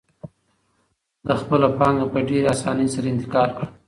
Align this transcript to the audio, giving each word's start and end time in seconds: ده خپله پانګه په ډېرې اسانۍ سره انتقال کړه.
ده 1.25 1.33
خپله 1.41 1.67
پانګه 1.77 2.05
په 2.13 2.19
ډېرې 2.27 2.47
اسانۍ 2.53 2.87
سره 2.93 3.07
انتقال 3.09 3.49
کړه. 3.55 3.67